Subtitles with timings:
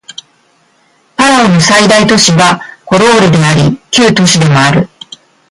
[1.15, 4.89] パラオの最大都市はコロールであり旧首都でもある